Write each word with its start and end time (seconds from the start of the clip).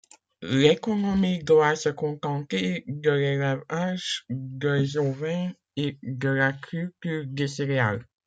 L'économie 0.41 1.43
doit 1.43 1.75
se 1.75 1.89
contenter 1.89 2.83
de 2.87 3.11
l'élevage 3.11 4.25
des 4.29 4.97
ovins 4.97 5.51
et 5.75 5.99
de 6.01 6.29
la 6.29 6.53
culture 6.53 7.23
des 7.27 7.47
céréales. 7.47 8.07